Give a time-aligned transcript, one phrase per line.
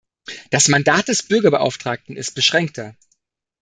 [0.49, 2.95] Das Mandat des Bürgerbeauftragten ist beschränkter.